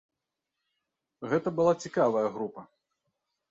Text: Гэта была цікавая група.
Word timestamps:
Гэта 1.35 1.53
была 1.61 1.73
цікавая 1.85 2.27
група. 2.39 2.61